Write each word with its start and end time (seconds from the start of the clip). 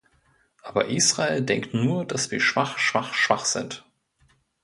Aber 0.63 0.87
Israel 0.87 1.43
denkt 1.43 1.75
nur, 1.75 2.05
dass 2.07 2.31
wir 2.31 2.39
schwach, 2.39 2.79
schwach, 2.79 3.13
schwach 3.13 3.45
sind. 3.45 3.85